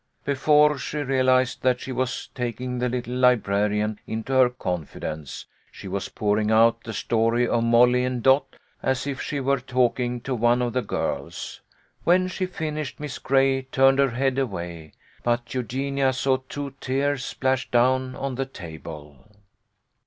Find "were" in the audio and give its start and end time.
9.39-9.59